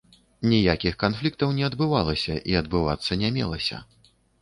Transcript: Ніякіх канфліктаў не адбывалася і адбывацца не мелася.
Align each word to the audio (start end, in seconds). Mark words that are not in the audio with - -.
Ніякіх 0.53 0.95
канфліктаў 1.03 1.53
не 1.59 1.63
адбывалася 1.69 2.41
і 2.55 2.59
адбывацца 2.65 3.23
не 3.25 3.29
мелася. 3.41 3.77